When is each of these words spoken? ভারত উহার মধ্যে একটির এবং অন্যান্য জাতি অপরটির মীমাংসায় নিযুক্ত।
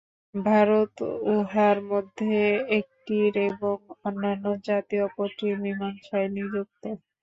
ভারত 0.35 0.95
উহার 1.33 1.77
মধ্যে 1.91 2.35
একটির 2.79 3.33
এবং 3.49 3.75
অন্যান্য 4.05 4.45
জাতি 4.65 4.95
অপরটির 5.07 5.55
মীমাংসায় 5.63 6.29
নিযুক্ত। 6.35 6.83